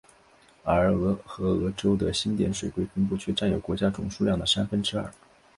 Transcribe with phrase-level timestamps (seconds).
[0.63, 5.13] 而俄亥俄州的星点水龟分布却占有国家总数量的三分之二。